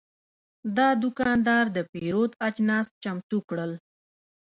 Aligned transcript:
دا 0.77 0.89
دوکاندار 1.03 1.65
د 1.75 1.77
پیرود 1.91 2.31
اجناس 2.47 2.87
چمتو 3.03 3.37
کړل. 3.49 3.71